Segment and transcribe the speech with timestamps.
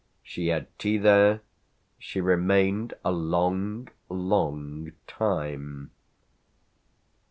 [0.23, 1.41] She had tea there;
[1.99, 5.91] she remained a long, long time."